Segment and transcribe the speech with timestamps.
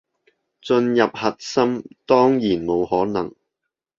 [0.63, 3.35] 進入核心，當然冇可能